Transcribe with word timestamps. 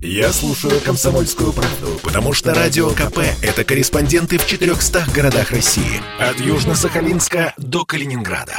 Я 0.00 0.32
слушаю 0.32 0.80
«Комсомольскую 0.80 1.52
правду», 1.52 1.98
потому 2.04 2.32
что 2.32 2.54
«Радио 2.54 2.90
КП»— 2.90 3.18
это 3.42 3.64
корреспонденты 3.64 4.38
в 4.38 4.46
400 4.46 5.06
городах 5.12 5.50
России. 5.50 6.00
От 6.20 6.36
Южно-Сахалинска 6.36 7.52
до 7.56 7.84
Калининграда. 7.84 8.56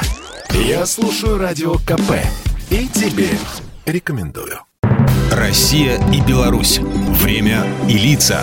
Я 0.50 0.84
слушаю 0.84 1.38
«Радио 1.38 1.76
КП» 1.76 2.12
и 2.68 2.86
тебе 2.88 3.30
рекомендую. 3.86 4.60
Россия 5.32 5.98
и 6.12 6.20
Беларусь. 6.20 6.78
Время 6.78 7.66
и 7.88 7.96
лица. 7.96 8.42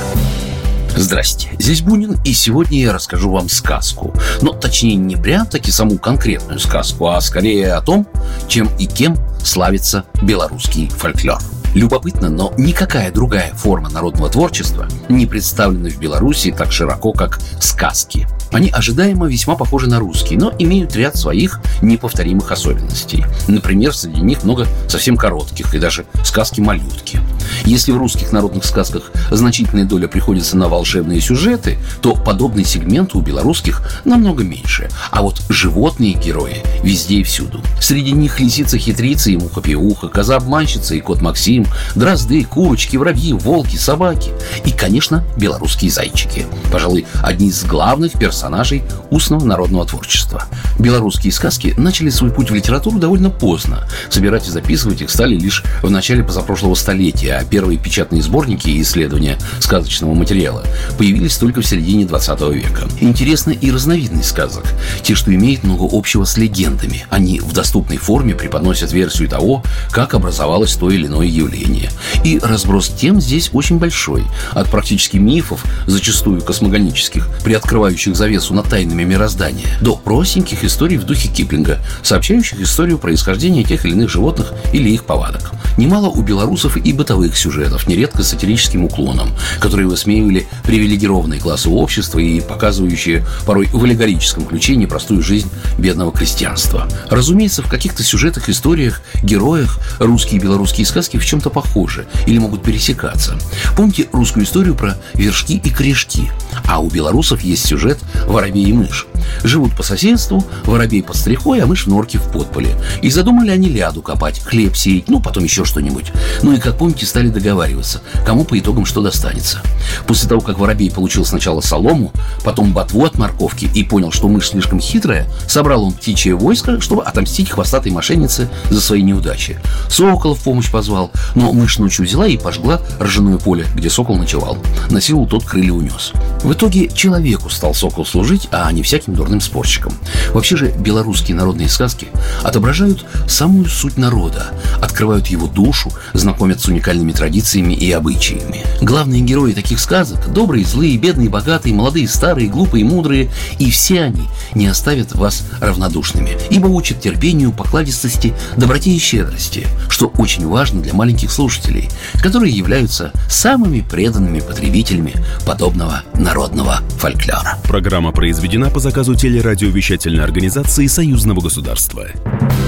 Здрасте, 0.96 1.52
здесь 1.60 1.82
Бунин, 1.82 2.18
и 2.26 2.34
сегодня 2.34 2.80
я 2.82 2.94
расскажу 2.94 3.30
вам 3.30 3.48
сказку. 3.48 4.16
Но 4.42 4.54
точнее 4.54 4.96
не 4.96 5.18
прям-таки 5.18 5.70
саму 5.70 6.00
конкретную 6.00 6.60
сказку, 6.60 7.10
а 7.10 7.22
скорее 7.22 7.74
о 7.74 7.82
том, 7.82 8.08
чем 8.48 8.68
и 8.80 8.88
кем 8.88 9.16
славится 9.44 10.06
белорусский 10.24 10.90
фольклор. 10.90 11.40
Любопытно, 11.74 12.30
но 12.30 12.54
никакая 12.58 13.12
другая 13.12 13.54
форма 13.54 13.90
народного 13.90 14.30
творчества 14.30 14.88
не 15.10 15.26
представлена 15.26 15.90
в 15.90 16.00
Беларуси 16.00 16.54
так 16.58 16.72
широко, 16.72 17.14
как 17.14 17.40
сказки. 17.60 18.28
Они 18.52 18.70
ожидаемо 18.70 19.28
весьма 19.28 19.56
похожи 19.56 19.88
на 19.88 20.00
русские, 20.00 20.40
но 20.40 20.54
имеют 20.58 20.96
ряд 20.96 21.16
своих 21.16 21.60
неповторимых 21.82 22.52
особенностей. 22.52 23.26
Например, 23.48 23.94
среди 23.94 24.22
них 24.22 24.44
много 24.44 24.68
совсем 24.88 25.18
коротких 25.18 25.76
и 25.76 25.80
даже 25.80 26.06
сказки-малютки. 26.24 27.20
Если 27.66 27.92
в 27.92 27.98
русских 27.98 28.32
народных 28.32 28.66
сказках 28.66 29.12
значительная 29.32 29.86
доля 29.86 30.08
приходится 30.08 30.58
на 30.58 30.68
волшебные 30.68 31.22
сюжеты, 31.22 31.78
то 32.02 32.14
подобный 32.14 32.66
сегмент 32.66 33.16
у 33.16 33.22
белорусских 33.22 33.82
намного 34.06 34.44
меньше. 34.44 34.90
А 35.12 35.22
вот 35.22 35.42
животные 35.50 36.14
герои 36.14 36.64
везде 36.84 37.18
и 37.18 37.24
всюду. 37.24 37.62
Среди 37.80 38.12
них 38.12 38.40
лисица-хитрица 38.40 39.32
и 39.32 39.38
муха-пиуха, 39.38 40.08
коза-обманщица 40.10 40.96
и 40.96 41.02
кот 41.02 41.22
Максим, 41.22 41.66
дрозды, 41.96 42.44
курочки, 42.44 42.98
воробьи, 42.98 43.34
волки, 43.34 43.76
собаки 43.76 44.32
и, 44.66 44.72
конечно, 44.72 45.24
белорусские 45.38 45.92
зайчики. 45.92 46.46
Пожалуй, 46.72 47.06
одни 47.22 47.50
из 47.50 47.64
главных 47.64 48.14
персонажей 48.14 48.84
устного 49.10 49.44
народного 49.44 49.86
творчества. 49.86 50.46
Белорусские 50.80 51.34
сказки 51.34 51.74
начали 51.78 52.10
свой 52.10 52.32
путь 52.32 52.52
в 52.52 52.56
литературу 52.56 53.00
довольно 53.00 53.30
поздно. 53.30 53.88
Собирать 54.10 54.48
и 54.48 54.52
записывать 54.52 55.02
их 55.02 55.10
стали 55.10 55.36
лишь 55.36 55.64
в 55.82 55.90
начале 55.90 56.24
позапрошлого 56.24 56.76
столетия, 56.76 57.37
а 57.38 57.46
первые 57.46 57.78
печатные 57.78 58.22
сборники 58.22 58.70
и 58.70 58.82
исследования 58.82 59.38
сказочного 59.60 60.14
материала 60.14 60.64
появились 60.98 61.38
только 61.38 61.62
в 61.62 61.66
середине 61.66 62.06
20 62.06 62.42
века. 62.54 62.88
Интересны 63.00 63.58
и 63.60 63.72
разновидность 63.72 64.30
сказок. 64.30 64.66
Те, 65.04 65.16
что 65.16 65.34
имеют 65.34 65.64
много 65.64 65.88
общего 65.92 66.26
с 66.26 66.38
легендами. 66.38 67.06
Они 67.10 67.40
в 67.40 67.54
доступной 67.54 67.98
форме 67.98 68.36
преподносят 68.36 68.92
версию 68.92 69.30
того, 69.30 69.64
как 69.92 70.14
образовалось 70.14 70.76
то 70.76 70.90
или 70.90 71.08
иное 71.08 71.28
явление. 71.28 71.90
И 72.24 72.40
разброс 72.40 72.90
тем 72.90 73.22
здесь 73.22 73.50
очень 73.54 73.78
большой. 73.78 74.24
От 74.52 74.70
практически 74.70 75.18
мифов, 75.18 75.64
зачастую 75.86 76.42
космогонических, 76.42 77.30
приоткрывающих 77.44 78.16
завесу 78.16 78.54
над 78.54 78.68
тайнами 78.68 79.04
мироздания, 79.04 79.68
до 79.82 79.96
простеньких 79.96 80.64
историй 80.64 80.98
в 80.98 81.04
духе 81.04 81.30
Киплинга, 81.30 81.80
сообщающих 82.02 82.60
историю 82.62 82.98
происхождения 82.98 83.64
тех 83.64 83.86
или 83.86 83.94
иных 83.94 84.10
животных 84.10 84.54
или 84.74 84.90
их 84.90 85.06
повадок. 85.06 85.52
Немало 85.78 86.08
у 86.08 86.24
белорусов 86.24 86.76
и 86.76 86.92
бытовых 86.92 87.38
сюжетов, 87.38 87.88
нередко 87.88 88.24
с 88.24 88.30
сатирическим 88.30 88.84
уклоном, 88.86 89.30
которые 89.60 89.88
высмеивали 89.88 90.48
привилегированные 90.64 91.40
классы 91.40 91.70
общества 91.70 92.18
и 92.18 92.42
показывающие 92.42 93.24
порой 93.46 93.68
в 93.72 93.84
аллегорическом 93.84 94.46
ключе 94.46 94.76
непростую 94.76 95.22
жизнь 95.22 95.50
бедного 95.78 96.12
крестьянства. 96.12 96.88
Разумеется, 97.10 97.62
в 97.62 97.70
каких-то 97.70 98.04
сюжетах, 98.04 98.50
историях, 98.50 99.02
героях 99.22 99.80
русские 100.00 100.40
и 100.40 100.44
белорусские 100.44 100.86
сказки 100.88 101.18
в 101.18 101.26
чем-то 101.26 101.52
похожи 101.52 102.08
или 102.26 102.40
могут 102.40 102.64
пересекаться. 102.64 103.38
Помните 103.76 104.08
русскую 104.12 104.46
историю 104.46 104.74
про 104.74 104.98
вершки 105.14 105.62
и 105.64 105.70
корешки? 105.70 106.32
А 106.66 106.80
у 106.80 106.90
белорусов 106.90 107.42
есть 107.42 107.68
сюжет 107.68 108.00
«Воробей 108.26 108.66
и 108.66 108.74
мышь». 108.74 109.06
Живут 109.44 109.76
по 109.76 109.84
соседству, 109.84 110.44
воробей 110.66 111.04
под 111.04 111.16
стрихой, 111.16 111.62
а 111.62 111.68
мышь 111.68 111.86
в 111.86 111.90
норке 111.90 112.18
в 112.18 112.32
подполе. 112.32 112.76
И 113.02 113.10
задумали 113.10 113.52
они 113.52 113.70
ляду 113.70 114.02
копать, 114.02 114.40
хлеб 114.40 114.76
сеять, 114.76 115.10
ну, 115.10 115.20
потом 115.20 115.44
еще 115.44 115.66
что-нибудь. 115.66 116.12
Ну 116.44 116.54
и, 116.54 116.60
как 116.60 116.78
помните, 116.78 117.06
стали 117.06 117.30
договариваться, 117.30 118.02
кому 118.26 118.44
по 118.44 118.58
итогам 118.58 118.86
что 118.86 119.02
достанется. 119.02 119.62
После 120.06 120.30
того, 120.30 120.42
как 120.42 120.60
воробей 120.60 120.92
получил 120.92 121.26
сначала 121.26 121.62
солому, 121.62 122.12
потом 122.44 122.74
ботву 122.74 123.06
от 123.06 123.18
морковки 123.18 123.70
и 123.74 123.84
понял, 123.84 124.12
что 124.12 124.28
мышь 124.28 124.50
слишком 124.50 124.80
хитрая, 124.80 125.28
собрал 125.48 125.84
он 125.84 125.94
птичье 125.94 126.36
войско, 126.36 126.80
чтобы 126.82 127.04
отомстить 127.04 127.50
хвостатой 127.50 127.92
мошеннице 127.92 128.50
за 128.70 128.82
свои 128.82 129.02
неудачи. 129.02 129.60
Сокола 129.90 130.36
в 130.36 130.40
помощь 130.44 130.72
позвал, 130.72 131.12
но 131.36 131.54
мышь 131.54 131.78
ночью 131.78 132.06
взяла 132.06 132.28
и 132.28 132.38
пожгла 132.38 132.82
ржаное 133.00 133.38
поле, 133.38 133.66
где 133.76 133.90
сокол 133.90 134.18
ночевал. 134.18 134.58
На 134.90 135.02
силу 135.02 135.28
тот 135.28 135.44
крылья 135.44 135.74
унес. 135.74 136.12
В 136.44 136.54
итоге 136.54 136.90
человеку 136.90 137.50
стал 137.50 137.74
сокол 137.74 138.06
служить, 138.06 138.48
а 138.52 138.72
не 138.72 138.84
всяким 139.08 139.16
дурным 139.16 139.42
спорщиком. 139.42 139.94
Вообще 140.34 140.58
же 140.58 140.74
белорусские 140.78 141.36
народные 141.36 141.70
сказки 141.70 142.08
отображают 142.44 143.06
самую 143.28 143.66
суть 143.66 143.98
народа, 143.98 144.52
открывают 144.82 145.28
его 145.28 145.48
душу, 145.48 145.92
знакомят 146.14 146.60
с 146.62 146.66
уникальными 146.66 147.12
традициями 147.12 147.74
и 147.74 147.92
обычаями. 147.92 148.64
Главные 148.82 149.22
герои 149.22 149.54
таких 149.54 149.80
сказок– 149.80 150.32
добрые, 150.34 150.66
злые, 150.66 150.98
бедные, 150.98 151.30
богатые, 151.30 151.74
молодые, 151.74 152.08
старые, 152.08 152.50
глупые, 152.50 152.84
мудрые– 152.84 153.30
и 153.60 153.72
все 153.72 154.04
они 154.04 154.28
не 154.54 154.68
оставят 154.68 155.16
вас 155.16 155.44
равнодушными, 155.62 156.38
ибо 156.50 156.68
учат 156.68 157.02
терпению, 157.02 157.52
покладистости, 157.52 158.34
доброте 158.58 158.92
и 158.92 159.00
щедрости, 159.00 159.68
что 159.98 160.14
очень 160.20 160.48
важно 160.48 160.80
для 160.80 160.94
маленьких 160.94 161.32
слушателей, 161.32 161.90
которые 162.22 162.56
являются 162.56 163.12
самыми 163.28 163.82
преданными 163.82 164.42
потребителями 164.42 165.16
подобного 165.44 166.04
народного 166.14 166.82
фольклора. 167.00 167.58
Программа 167.64 168.12
произведена 168.12 168.70
по 168.70 168.80
заказу 168.80 169.16
телерадиовещательной 169.16 170.24
организации 170.24 170.86
Союзного 170.86 171.42
государства. 171.42 172.06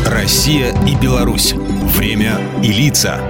Россия 0.07 0.73
и 0.87 0.95
Беларусь. 0.95 1.53
Время 1.95 2.39
и 2.63 2.71
лица. 2.71 3.21